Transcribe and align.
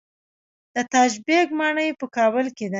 د 0.73 0.75
تاج 0.91 1.11
بیګ 1.25 1.47
ماڼۍ 1.59 1.89
په 1.99 2.05
کابل 2.15 2.45
کې 2.57 2.65
ده 2.67 2.69